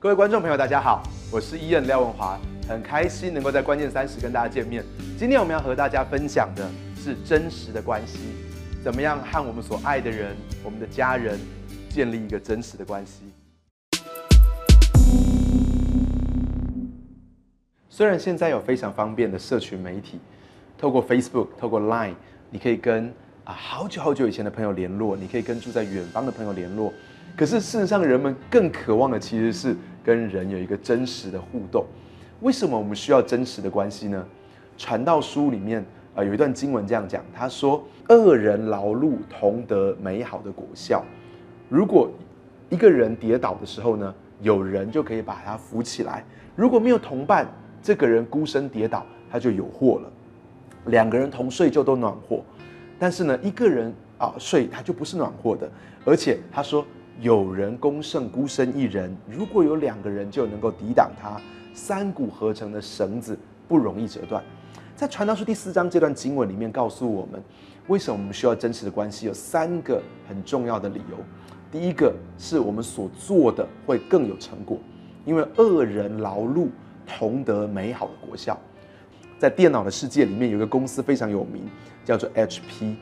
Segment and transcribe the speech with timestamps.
[0.00, 4.84] 各位观众朋友，大家好，我是伊恩廖文华，很开心能够在关键三十跟大家见面。
[5.18, 8.20] 今天我们要和大家分享的是真实的关系，
[8.84, 11.36] 怎么样和我们所爱的人、我们的家人
[11.90, 13.24] 建立一个真实的关系。
[17.88, 20.20] 虽然现在有非常方便的社群媒体，
[20.78, 22.14] 透过 Facebook、透过 Line，
[22.50, 23.12] 你可以跟
[23.42, 26.92] 啊好久好久以前的朋友联络，你可以跟住在远方的朋友联络。
[27.38, 31.86] 可是事实上，人们更渴望的其实是跟人有一个真实的互动。
[32.40, 34.26] 为什么我们需要真实的关系呢？
[34.76, 35.84] 传道书里面
[36.16, 41.04] 啊有一段经文这样讲，他说：“恶人劳碌同得美好的果效。”
[41.70, 42.10] 如果
[42.70, 46.24] 一个人跌倒的时候呢，有人就可以把他扶起来；
[46.56, 47.46] 如果没有同伴，
[47.80, 50.10] 这个人孤身跌倒，他就有祸了。
[50.86, 52.42] 两个人同睡就都暖和，
[52.98, 55.70] 但是呢，一个人啊睡他就不是暖和的。
[56.04, 56.84] 而且他说。
[57.20, 61.40] 有人攻胜孤身一人，如果有两个人就能够抵挡他。
[61.74, 63.38] 三股合成的绳子
[63.68, 64.42] 不容易折断。
[64.96, 67.40] 在传道书第四章这段经文里面，告诉我们
[67.86, 71.16] 为什么我们需要真实的关系，有三个很重要的理由。
[71.70, 74.78] 第一个是我们所做的会更有成果，
[75.24, 76.68] 因为恶人劳碌
[77.06, 78.58] 同得美好的果效。
[79.38, 81.68] 在电脑的世界里面，有一个公司非常有名，
[82.04, 82.94] 叫做 HP。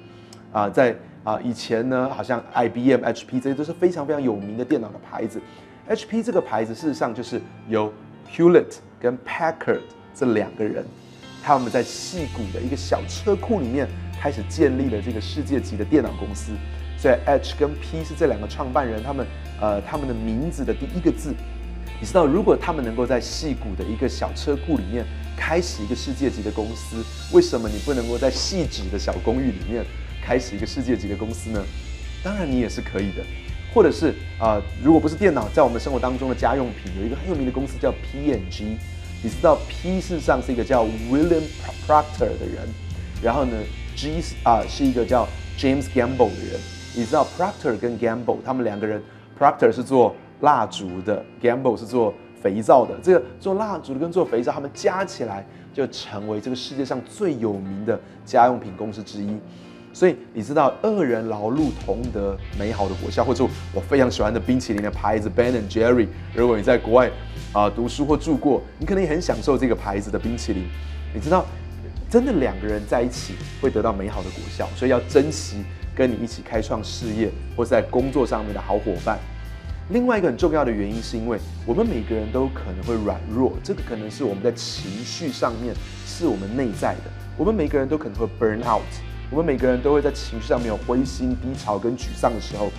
[0.53, 0.95] 啊，在
[1.27, 5.43] 啊以前呢，好像 IBM、HP 这些都是非常非常有名的电脑的牌子。
[5.91, 7.93] HP 这个牌子事实上就是由
[8.33, 9.81] Hewlett 跟 Packard
[10.15, 10.85] 这两个人，
[11.43, 13.89] 他们在戏谷的一个小车库里面
[14.21, 16.53] 开始建立了这个世界级的电脑公司。
[16.97, 19.27] 所以 H 跟 P 是这两个创办人，他们
[19.61, 21.35] 呃他们的名字的第一个字。
[22.01, 25.05] 你知道，如果他们能够在戏谷的一个小车库里面
[25.37, 27.03] 开始一个世界级的公司，
[27.35, 29.85] 为什么你不能够在细致的小公寓里面？
[30.27, 31.65] 开始一个世界级的公司呢？
[32.25, 33.25] 当然你也是可以的，
[33.73, 38.77] 或者是啊，如果不是电脑，在我们生活当中的家用品，有一个很有名的公司叫 P&G。
[39.23, 41.45] 你知道 P 事实上是一个叫 William
[41.87, 42.67] Proctor 的人，
[43.23, 43.57] 然后呢
[43.95, 46.61] G 啊是一个叫 James Gamble 的人。
[46.97, 49.01] 你知道 Proctor 跟 Gamble 他们两个人
[49.39, 52.99] ，Proctor 是做蜡烛的，Gamble 是做肥皂的。
[53.01, 59.39] 这个做蜡烛的跟做肥皂，他们加起来就成为这个世界上最有名的家用品公司之一。
[59.97, 63.43] 所以你知道，恶人劳碌同得美好的果效，或者
[63.73, 66.07] 我非常喜欢的冰淇淋的牌子 Ben and Jerry。
[66.35, 67.11] 如果你在国外
[67.55, 70.67] 啊读书或住过，你可能也很享受这个牌子的冰淇淋。
[71.15, 71.47] 你知道，
[72.11, 75.65] 真的两个人在一起会得到美好的果效，所以要珍惜
[75.95, 79.19] 跟你一起开创事业或在工作上面的好伙伴。
[79.89, 85.75] 另外一个很重要的原因，是因为我们每个人都可能会软弱，这个可能是我们在情绪上面
[86.05, 88.83] 是我们内在的，我们每个人都可能会 burn out。
[89.31, 92.71] 我们每个人都会在情绪上面有灰心、低潮跟沮丧的时候。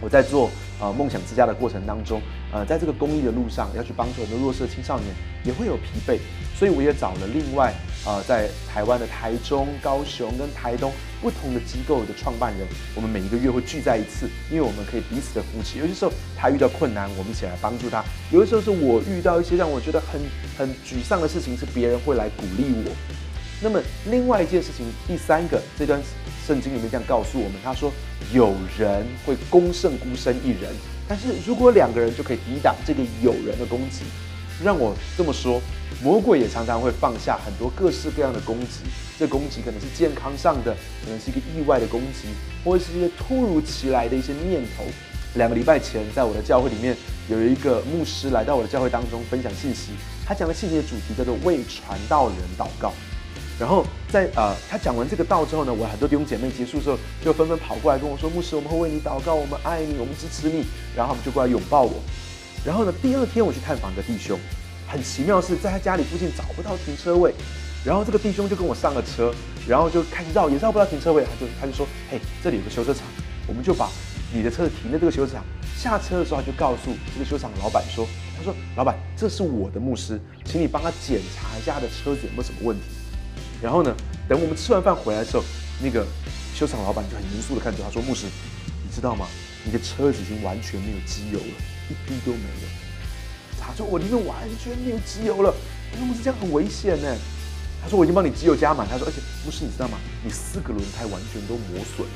[0.00, 2.20] 我在做呃梦想之家的过程当中，
[2.52, 5.14] 呃，在这个公益的路上要去帮助很多弱势青少年，
[5.44, 6.18] 也会有疲惫。
[6.58, 7.72] 所以我也找了另外
[8.04, 12.66] 呃在台湾的台中、高雄跟台东不同的机构的创办人，
[12.96, 15.78] 我们每一个月会聚在一次，因为我们可以彼此的扶持。
[15.78, 18.02] 有些时候他遇到困难，我们一起来帮助他；
[18.32, 20.20] 有的时候是我遇到一些让我觉得很
[20.58, 22.90] 很沮丧的事情，是别人会来鼓励我。
[23.62, 26.00] 那么另外一件事情，第三个，这段
[26.46, 27.92] 圣经里面这样告诉我们，他说
[28.32, 30.74] 有人会攻胜孤身一人，
[31.06, 34.04] 但是如果两个人就可以抵挡这个有人的攻击。
[34.62, 35.60] 让我这么说，
[36.02, 38.84] 魔鬼也常常会放下很多各式各样的攻击，
[39.18, 40.72] 这攻击可能是健康上的，
[41.04, 42.28] 可能是一个意外的攻击，
[42.64, 44.84] 或者是一些突如其来的一些念头。
[45.34, 46.96] 两个礼拜前，在我的教会里面，
[47.28, 49.92] 有一个牧师来到我的教会当中分享信息，
[50.24, 52.92] 他讲的信息的主题叫做为传道人祷告。
[53.58, 60.64] 然后在呃，他讲完这个道之后呢，我很多弟兄姐妹结束的时候就纷纷跑过来跟我说：“牧师，我们会为你祷告，我们爱你，我们支持你。”
[60.96, 61.94] 然后他们就过来拥抱我。
[62.64, 64.38] 然后呢，第二天我去探访一个弟兄，
[64.88, 67.32] 很奇妙是在他家里附近找不到停车位，
[67.84, 69.32] 然后这个弟兄就跟我上了车，
[69.68, 73.04] 然后就开始绕，也绕不到停车位，他就他就说：“嘿，这里有个修车厂，
[73.46, 73.88] 我们就把
[74.32, 75.44] 你的车子停在这个修车厂。”
[75.78, 82.84] 下车的时候他就告诉这个修车厂老板说：“他说老板，这是我的牧师，请你帮他检查一下他的车子有没有什么问题。”
[83.62, 83.94] 然后呢？
[84.28, 85.44] 等我们吃完饭回来的时候，
[85.80, 86.06] 那个
[86.54, 88.26] 修厂老板就很严肃的看着他说：“牧师，
[88.82, 89.26] 你知道吗？
[89.64, 91.54] 你的车子已经完全没有机油了，
[91.88, 92.68] 一滴都没有。”
[93.60, 95.54] 他说：“我里面完全没有机油了。”
[95.92, 97.14] 我说：“牧师，这样很危险呢。”
[97.82, 99.98] 他说：“我已经帮你机油加满。”他说：“而且牧师，你知道吗？
[100.24, 102.14] 你四个轮胎完全都磨损了。”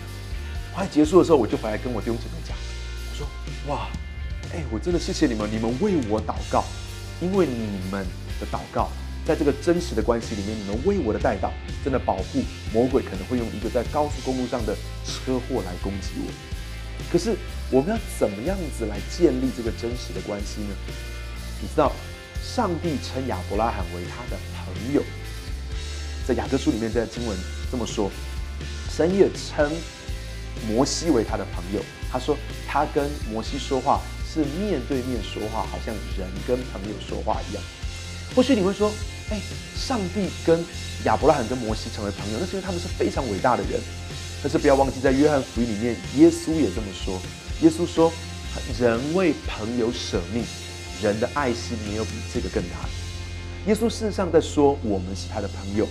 [0.74, 2.56] 快结束的时候，我就回来跟我弟兄姐妹讲
[3.12, 3.26] ：“我说，
[3.68, 3.88] 哇，
[4.52, 6.64] 哎，我真的谢谢你们，你们为我祷告，
[7.20, 8.06] 因为你们
[8.40, 8.88] 的祷告。”
[9.26, 11.52] 在这个真实的关系里面，你们为我的带到，
[11.82, 16.32] 真的保护魔鬼可能会用一个在高速公路上的车祸来攻击我。
[17.10, 17.36] 可是
[17.70, 20.76] 我们要怎么样子来建立这个真实的关系呢？
[21.60, 21.90] 你知道，
[22.40, 25.02] 上帝称亚伯拉罕为他的朋友，
[26.26, 27.36] 在雅各书里面在经文
[27.70, 28.10] 这么说，
[28.88, 29.70] 神也称
[30.68, 31.82] 摩西为他的朋友。
[32.10, 32.36] 他说
[32.66, 34.00] 他跟摩西说话
[34.32, 37.62] 是面对面说话，好像人跟朋友说话一样。
[38.34, 38.92] 或许你会说，
[39.30, 39.40] 哎，
[39.74, 40.64] 上帝跟
[41.04, 43.80] 亚伯拉罕跟摩西成为朋友，那是因为他们是非常伟大的人。
[44.42, 47.18] 但是不要忘记，在约翰福音里面，耶稣也这么说。
[47.62, 48.12] 耶稣说，
[48.78, 50.44] 人为朋友舍命，
[51.02, 52.76] 人的爱心没有比这个更大。
[53.66, 55.88] 耶稣事实上在说，我们是他的朋友，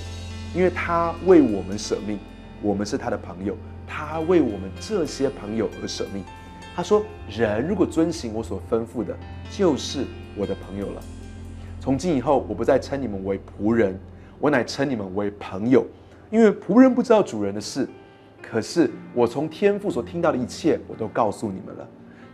[0.54, 2.18] 因为他为我们舍命，
[2.62, 6.24] 我们是他的朋友，他为我们这些朋友而舍命。
[6.74, 9.18] 他说，人如果遵行我所吩咐的，
[9.52, 10.06] 就是
[10.38, 11.02] 我的朋友了。
[11.86, 13.96] 从今以后，我不再称你们为仆人，
[14.40, 15.86] 我乃称你们为朋友，
[16.32, 17.88] 因为仆人不知道主人的事。
[18.42, 21.88] 可是我从天父所听到的一切，我都告诉你们了。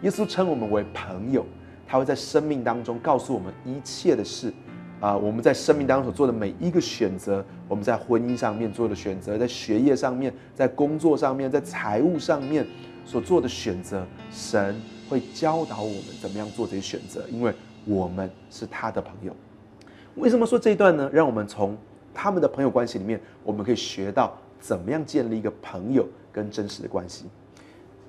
[0.03, 1.45] 耶稣称我们为朋友，
[1.85, 4.53] 他会在生命当中告诉我们一切的事。
[5.01, 12.65] 啊，我们在生命当中所做的每一个选择，我们在婚姻上面做的选择，在学业上面，在工作上面，在财务上面
[13.03, 17.53] 所做的选择，神会教导我们怎么样做这些选择，因为
[17.85, 19.35] 我们是他的朋友。
[20.15, 21.09] 为什么说这一段呢？
[21.13, 21.77] 让我们从
[22.13, 24.37] 他们的朋友关系里面，我们可以学到。
[24.59, 27.25] 怎么样建立一个朋友跟真实的关系？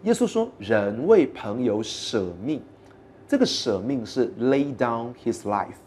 [0.02, 2.60] 耶稣说：“人为朋友舍命，
[3.26, 5.80] 这个舍命是 lay down his life。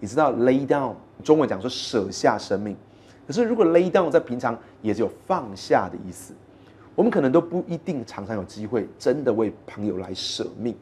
[0.00, 2.76] 你知道 lay down 中文讲说舍下生命，
[3.24, 6.34] 可是如果 lay down 在平常也是有放下的意思。
[6.96, 10.74] 我们可能都不一定常常有机会真的为朋友来舍命，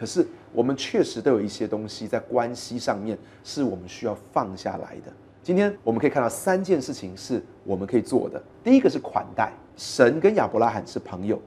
[0.00, 5.12] 可是我们确实都有一些东西在关系上面是我们需要放下来的。”
[5.44, 8.42] 今天我们可以看到三件事情是我们可以做的。
[8.64, 11.38] 第一个是款待神，跟亚伯拉罕是朋友。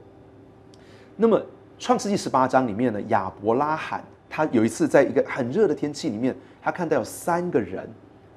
[1.16, 1.40] 那么
[1.80, 7.88] 创世纪十八章里面呢，亚伯拉罕他有一次在一个很热的天气里面，他看到有三个人。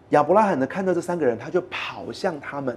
[0.09, 2.75] 亚伯拉罕呢看到这三个人，他就跑向他们，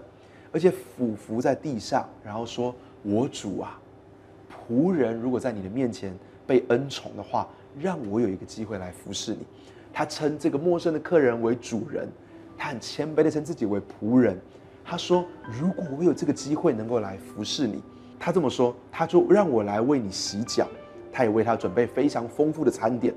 [0.52, 3.80] 而且俯伏在地上，然后说：“我主啊，
[4.68, 6.14] 仆人如果在你的面前
[6.50, 7.46] 被恩宠的话，
[7.78, 9.46] 让我有一个机会来服侍你。”
[9.94, 12.08] 他称这个陌生的客人为主人。
[12.58, 14.36] 他很谦卑的称自己为仆人，
[14.84, 15.24] 他说
[15.58, 17.80] ：“如果我有这个机会能够来服侍你，
[18.18, 20.66] 他这么说，他就让我来为你洗脚，
[21.12, 23.14] 他也为他准备非常丰富的餐点。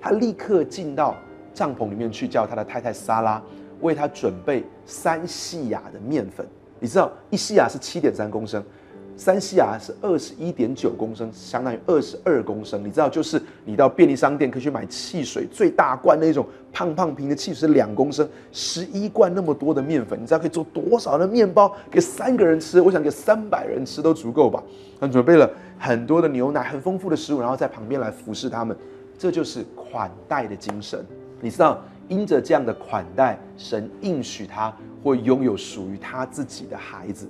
[0.00, 1.14] 他立刻进到
[1.52, 3.40] 帐篷里面去，叫他的太太莎拉
[3.82, 6.44] 为他准备三细亚的面粉。
[6.80, 8.64] 你知道一细亚是七点三公升。”
[9.22, 12.84] 三西亚是二十一点九公升，相当于二十二公升。
[12.84, 22.80] 你知道，就是你到便利商店可以去买汽水，最大罐那种胖胖瓶的汽水是两公升，十一罐那么多的面粉，你知道可以做多少的面包给三个人吃？
[22.80, 24.60] 我想给三百人吃都足够吧。
[24.98, 25.48] 他准备了
[25.78, 28.76] 很多的牛奶，很丰富的食物，然后在旁边来服侍他们。
[29.16, 31.06] 这就是款待的精神。
[31.40, 37.28] 你知道，因着这样的款待，神应许他会拥有属于他自己的孩子。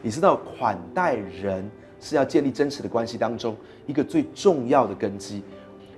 [0.00, 1.68] 你知道款待人
[2.00, 3.56] 是要建立真实的关系当中
[3.86, 5.42] 一个最重要的根基。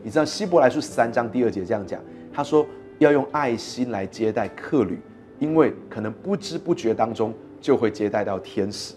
[0.02, 2.00] 你知道希伯来书十三章第二节这样讲，
[2.32, 2.66] 他说
[2.98, 4.98] 要用爱心来接待客旅，
[5.38, 8.94] 因为可能不知不觉当中就会接待到天使。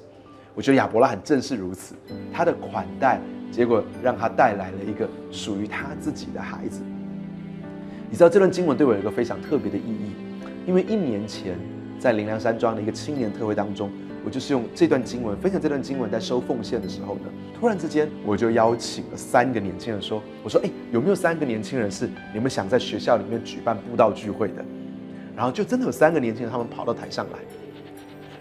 [0.56, 1.96] 我觉得亚伯拉罕正是如此，
[2.32, 3.20] 他的款待
[3.52, 6.82] 结果让他带来了一个属于他自己的孩子。
[8.10, 10.12] 你知道这段经文对我有一个非常特别的意义，
[10.66, 11.58] 因为一年前
[12.00, 13.92] 在灵粮山庄的一个青年特会当中。
[14.26, 17.24] 我就是用这段经文分享这段经文，在收奉献的时候呢，
[17.60, 24.64] 突然之间我就邀请了三个年轻人说：“我说，哎，有没有三个年轻人是你们想在学校里面举办布道聚会的？”
[25.36, 27.40] 然后就真的有三个年轻人，他们跑到台上来，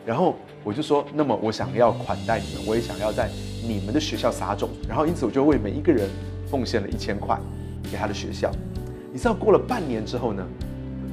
[0.07, 3.29] 然后我就说：“那么我想要款待你们，我也想要在
[3.67, 6.09] 你们的学校撒种。”然后因此我就为每一个人
[6.49, 7.37] 奉献了一千块
[7.91, 8.53] 给他的学校。
[9.13, 10.47] 你知道过了半年之后呢，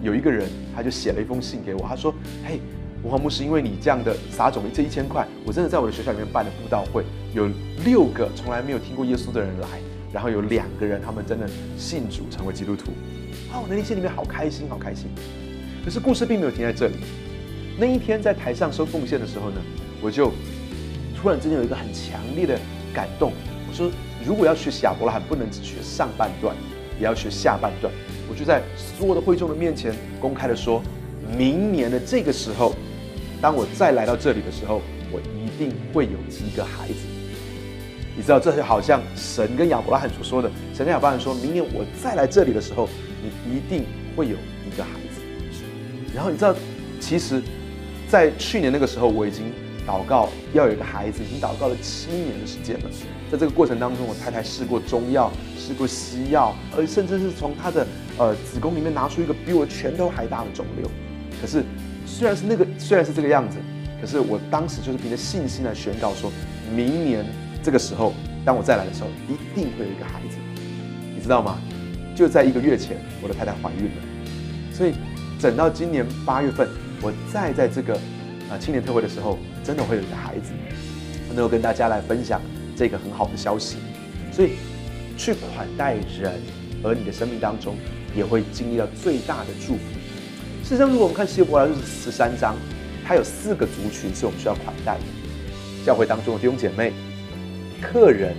[0.04, 2.14] 有一个人他就写了一封信给我，他说
[2.46, 2.60] ：“嘿。”
[3.02, 7.50] 文化牧师，因为你这样的撒种这一千块，我真的在我的学校里面办了布道会，有
[7.86, 9.68] 六个从来没有听过耶稣的人来，
[10.12, 12.92] 然后有两个人他们真的信主成为基督徒，
[13.54, 15.08] 啊，我内心里面好开心，好开心。
[15.86, 16.96] 可是故事并没有停在这里。
[17.78, 19.62] 那一天在台上收奉献的时候呢，
[20.02, 20.34] 我就
[21.16, 22.60] 突然之间有一个很强烈的
[22.94, 23.32] 感动。
[23.70, 23.90] 我说，
[24.26, 26.54] 如果要学习亚伯拉罕，不能只学上半段，
[27.00, 27.94] 也要学下半段。
[28.30, 30.84] 我就在所有的会众的面前公开的说，
[31.38, 32.76] 明年的这个时候。
[33.42, 34.82] 当我再来到这里的时候，
[35.12, 36.94] 我一定会有一个孩子。
[38.16, 40.52] 你知道，这就好像神跟亚伯拉罕所说的。
[40.74, 42.90] 神跟亚伯拉罕说：“明年我再来这里的时候，
[43.24, 45.22] 你一定会有一个孩子。”
[46.14, 46.54] 然后你知道，
[47.00, 47.42] 其实，
[48.10, 49.46] 在去年那个时候，我已经
[49.88, 52.90] 祷告要有一个孩子，已经祷告了七年的时间了。
[53.32, 60.92] 在这个过程当中，我太太试过中药，试过西药，而甚至是从她的呃子宫里面拿出一个比我拳头还大的肿瘤。
[61.40, 61.64] 可是
[62.10, 63.58] 虽然是那个虽然是这个样子，
[64.02, 66.32] 可是我当时就是凭着信心来宣告说，
[66.76, 67.24] 明年
[67.62, 68.14] 这个时候，
[68.44, 70.38] 当我再来的时候，一定会有一个孩子。
[71.16, 71.60] 你知道吗？
[72.16, 74.94] 就在一个月前，我的太太怀孕了，所以
[75.40, 76.68] 等到今年八月份，
[77.02, 77.94] 我再在这个
[78.50, 79.38] 啊青年特会的时候。
[79.62, 80.52] 真的会有一个孩子，
[81.28, 82.42] 能够跟大家来分享
[82.76, 83.78] 这个很好的消息，
[84.32, 84.54] 所以
[85.16, 86.42] 去款待人，
[86.82, 87.76] 而你的生命当中
[88.16, 89.99] 也会经历到最大的祝福。
[90.70, 92.56] 事实上，如果我们看《希伯来书》十三章，
[93.04, 96.94] 它有四个族群是我们需要款待的：教会当中的弟兄姐妹、
[97.82, 98.36] 客人，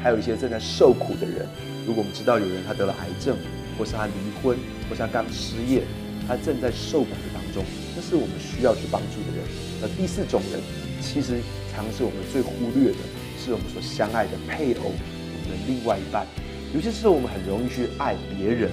[0.00, 1.48] 还有一些正在受苦的人。
[1.84, 3.36] 如果我们知道有人他得了癌症，
[3.76, 4.56] 或是他离婚，
[4.88, 5.82] 或是他刚失业，
[6.28, 7.64] 他正在受苦的当中，
[7.96, 9.44] 这是我们需要去帮助的人。
[9.82, 10.62] 而第四种人，
[11.02, 11.40] 其实
[11.74, 12.98] 常是我们最忽略的，
[13.36, 16.24] 是我们所相爱的配偶，我们的另外一半。
[16.72, 18.70] 有些时候我们很容易去爱别人，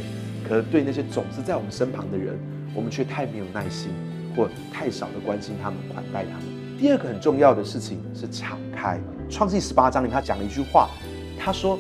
[0.48, 2.38] 可是对那些总是在我们身旁的人，
[2.74, 3.92] 我们却太没有耐心，
[4.36, 6.46] 或太少的关心他们、款待他们。
[6.78, 9.00] 第二个很重要的事情是敞开。
[9.30, 10.90] 创世十八章里他讲了一句话，
[11.38, 11.78] 他说：“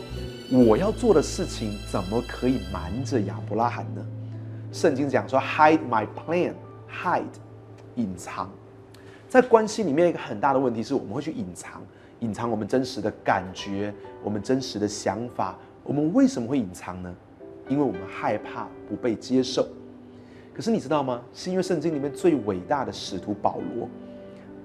[0.51, 4.05] 我要做的事情怎么可以瞒着亚伯拉罕呢？”
[4.71, 6.53] 圣经讲说：“Hide my plan,
[6.89, 7.23] hide，
[7.95, 8.49] 隐藏。”
[9.27, 11.81] 在关系里面，一个很大的问题是我们会去隐藏，
[12.19, 13.93] 隐藏我们真实的感觉，
[14.23, 15.57] 我们真实的想法。
[15.83, 17.13] 我们为什么会隐藏呢？
[17.67, 19.67] 因为我们害怕不被接受。
[20.61, 21.19] 可是你知道吗？
[21.33, 23.89] 是因为圣经里面最伟大的使徒保罗，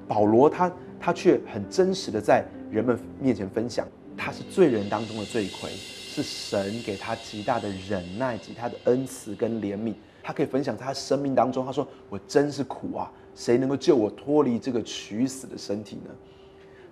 [0.06, 9.94] 保罗他他却很真实的在人们面前分享，他是罪人当中的罪魁，是神给他极大的忍耐极大的恩慈跟怜悯。
[10.22, 16.10] 他可以分享他生命当中，他说：“我真是苦啊。”谁能够救我脱离这个取死的身体呢？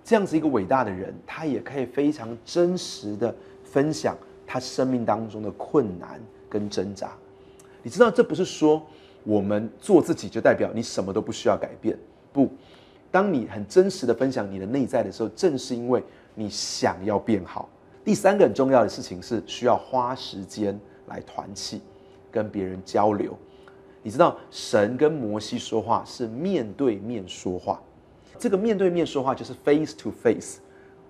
[0.03, 6.19] 这样子一个伟大的人，他也可以非常真实的分享他生命当中的困难
[6.49, 7.11] 跟挣扎。
[7.85, 8.81] 你知道，这不是说
[9.23, 11.95] 我们做自己就代表你什么都不需要改变。
[12.33, 12.49] 不，
[13.11, 17.69] 当你很真实的分享你的内在的时候，正是因为你想要变好。
[18.03, 21.79] 第三个很重要的事情是需要花时间来团契，
[22.31, 23.37] 跟别人交流。
[24.01, 27.79] 你知道神跟摩西说话是面对面说话，
[28.39, 30.57] 这个面对面说话就是 face to face。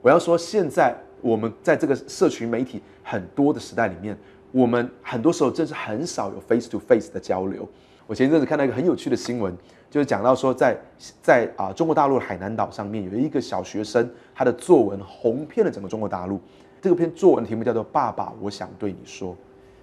[0.01, 4.17] 我要说，现在我们在这个社群媒体很多的时代里面，
[4.55, 7.67] 我们很多时候真是很少有 face to face 的交流。
[8.07, 9.53] 我前一阵子看到一个很有趣的新闻，
[9.91, 10.77] 就是讲到说，在
[11.21, 16.39] 在啊中国大陆的海南岛上面有一个小学生，他的作文红遍了整个中国大陆。
[16.81, 19.33] 这个篇作文题目叫做《爸爸，我想对你说》。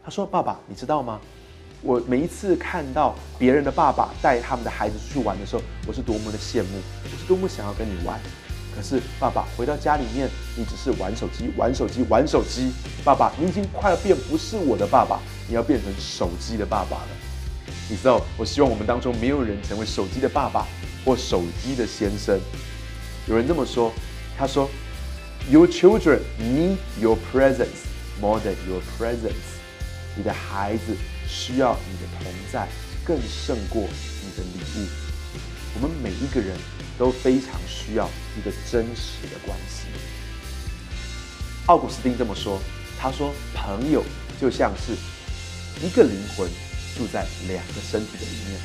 [0.03, 1.21] 他说：“爸爸，你知道吗？”
[1.85, 8.19] 我每一次看到别人的爸爸带他们的孩子出去玩的时候，我是多么的羡慕，我是多么想要跟你玩。
[8.75, 12.73] 可是爸爸回到家里面，你只是玩手机、玩手机、玩手机。
[13.05, 17.09] 爸爸，你已经快要变不是我的爸爸，你要变成手机的爸爸了。
[17.89, 20.67] 你知道，我希望我们当中没有人成为手机的爸爸
[21.05, 22.39] 或手机的先生。
[23.27, 23.93] 有人这么说，
[24.37, 24.69] 他说
[25.51, 27.87] ：“Your children need your presence
[28.21, 29.61] more than your presence。”
[30.17, 30.97] 你的孩子。
[31.29, 32.69] 需要你的同在，
[33.07, 34.87] 更胜过你的礼物。
[35.75, 36.55] 我们每一个人
[37.03, 39.89] 都非常需要一个真实的关系。
[41.67, 42.61] 奥古斯丁这么说，
[42.97, 44.05] 他说：“朋友
[44.41, 44.93] 就像是
[45.85, 46.49] 一个灵魂
[46.97, 48.61] 住在两个身体的里面。”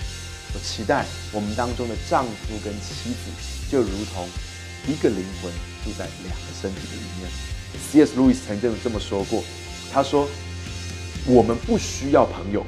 [0.53, 3.31] 我期待我们当中的丈夫跟妻子
[3.71, 4.29] 就如同
[4.87, 5.51] 一个灵魂
[5.83, 7.31] 住在两个身体的里面。
[7.91, 8.15] C.S.
[8.15, 9.43] 路易斯曾经这么说过，
[9.91, 10.29] 他说。
[11.25, 12.65] 我们不需要朋友，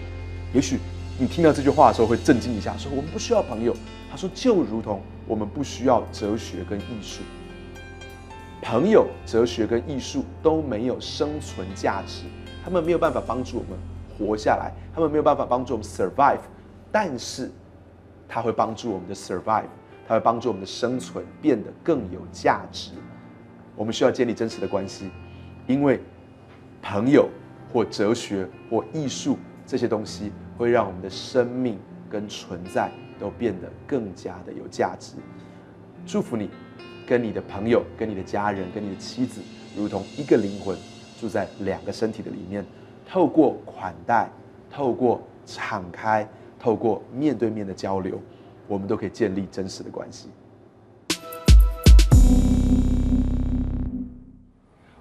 [0.54, 0.80] 也许
[1.18, 3.74] 你听到这句话的时候会震惊一下，说我们不需要朋友。
[4.12, 7.22] 他说就如同我们不需要哲学跟艺术，
[8.64, 12.24] 朋友、哲学跟艺术都没有生存价值，
[12.66, 13.80] 他们没有办法帮助我们
[14.18, 16.42] 活下来，他们没有办法帮助我们 survive，
[16.92, 17.52] 但是
[18.28, 19.70] 它会帮助我们的 survive，
[20.08, 22.94] 它会帮助我们的生存变得更有价值。
[23.76, 25.10] 我们需要建立真实的关系，
[25.68, 26.02] 因为
[26.82, 27.30] 朋友。
[27.72, 31.78] 或哲学或艺术这些东西，会让我们的生命
[32.10, 32.90] 跟存在
[33.20, 35.16] 都变得更加的有价值。
[36.06, 36.50] 祝福你，
[37.06, 39.42] 跟你的朋友、跟你的家人、跟你的妻子，
[39.76, 40.78] 如同一个灵魂
[41.20, 42.66] 住在两个身体的里面。
[43.12, 44.30] 透过款待，
[44.70, 46.28] 透过敞开，
[46.60, 48.22] 透过面对面的交流，
[48.68, 50.30] 我们都可以建立真实的关系。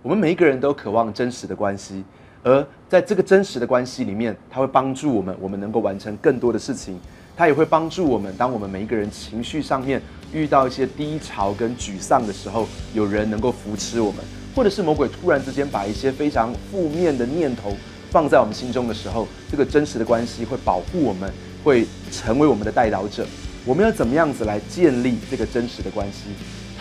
[0.02, 2.02] 我们每一个人都渴望真实的关系。
[2.42, 6.98] 而在这个真实的关系里面，它会帮助我们，我们能够完成更多的事情。
[7.38, 10.02] 它也会帮助我们，当我们每一个人情绪上面
[10.32, 14.24] 遇到一些低潮跟沮丧的时候，有人能够扶持我们，
[14.56, 17.76] 或者是魔鬼突然之间把一些非常负面的念头
[18.10, 23.24] 放在我们心中的时候，这个真实的关系会保护我们，会成为我们的带导者。
[23.64, 26.30] 我们要怎么样子来建立这个真实的关系？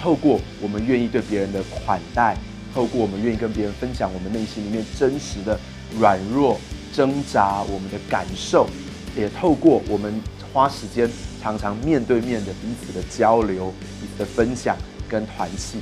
[0.01, 2.35] 透过我们愿意对别人的款待，
[2.73, 5.59] 透过我们愿意跟别人分享我们内心里面真实的
[5.99, 6.59] 软弱、
[6.91, 8.67] 挣扎，我们的感受，
[9.15, 10.19] 也透过我们
[10.57, 11.07] 花时间
[11.39, 13.71] 常常面对面的彼此的交流、
[14.01, 14.75] 彼此的分享
[15.07, 15.77] 跟团契。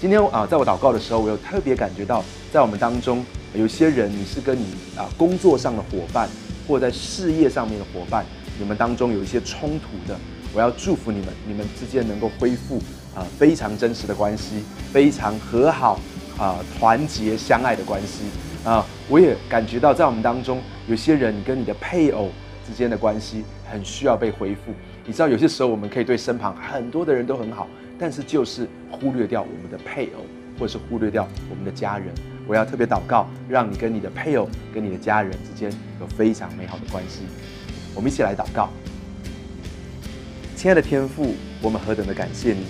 [0.00, 4.64] 今天啊，在我祷告的时候，我有特别感觉到，在我们当中有些人，你是跟你
[4.96, 6.28] 啊工作上的伙伴，
[6.66, 8.26] 或在事业上面的伙伴，
[8.58, 10.18] 你们当中有一些冲突的，
[10.52, 12.82] 我要祝福你们，你们之间能够恢复。
[13.14, 16.00] 啊，非常真实的关系，非常和好
[16.36, 18.24] 啊，团结相爱的关系
[18.64, 22.30] 啊，我也感觉到在我们当中，有些人你跟你的配偶
[22.68, 24.74] 之间的关系很需要被恢复。
[25.06, 27.66] 你知道，有些时候我们可以对身旁很多的人都很好，
[27.98, 30.26] 但是就是忽略掉我们的配偶，
[30.58, 32.08] 或者是忽略掉我们的家人。
[32.46, 37.20] 我要特别祷告，让你跟你的配偶、跟你的家人之间有非常美好的关系。
[37.94, 38.68] 我们一起来祷告，
[40.54, 42.66] 亲爱的天父，我们何等的感谢你。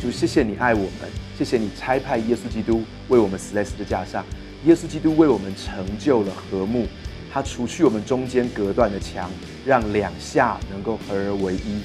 [0.00, 4.24] 主，谢谢你爱我们，谢谢你差派耶稣基督为我们死在十字架上。
[4.64, 6.86] 耶稣基督为我们成就了和睦，
[7.34, 9.28] 他除去我们中间隔断的墙，
[9.66, 11.82] 让两下能够合而为一。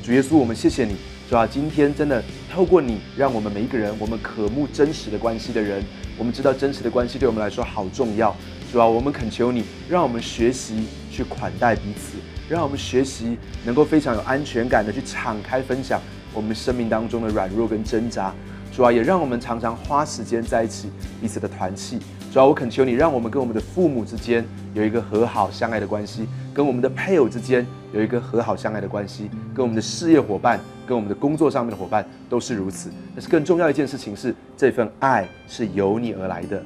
[0.00, 0.94] 主耶稣，我们谢谢你。
[1.28, 2.22] 主啊，今天真的
[2.54, 5.82] 透过你，让我们每一个人，我们渴慕真实的关系的人，
[6.16, 8.32] 我们知道真实的关系对我们来说好重要。
[8.72, 16.00] 主啊，我们恳求你，让我们学习去款待彼此，让我们学习能够非常有安全感的去敞开分享。
[16.32, 18.32] 我们生命当中的软弱跟挣扎，
[18.72, 20.90] 主要也让我们常常花时间在一起，
[21.20, 21.98] 彼此的团契。
[22.36, 32.90] 主要我恳求你，让我们跟我们的父母之间有一个和好相爱的关系，跟我们的配偶之间有一个和好相爱的关系，跟我们的事业伙伴、跟我们的工作上面的伙伴都是如此。
[33.14, 36.62] 但是更重要一件事情是，这份爱是由你而来的。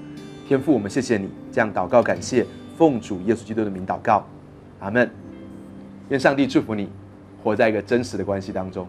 [0.48, 2.44] 天父，我们谢谢你，这样祷告感谢，
[2.76, 4.26] 奉主耶稣基督的名祷告，
[4.80, 5.08] 阿门。
[6.08, 6.88] 愿上帝祝福你，
[7.44, 8.84] 活在一个真实的关系当中。